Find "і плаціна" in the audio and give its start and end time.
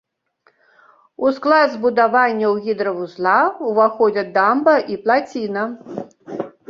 4.95-5.63